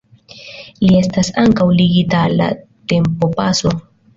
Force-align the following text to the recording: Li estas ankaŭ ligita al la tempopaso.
Li 0.85 0.95
estas 0.99 1.29
ankaŭ 1.43 1.67
ligita 1.81 2.25
al 2.29 2.35
la 2.41 2.51
tempopaso. 2.95 3.79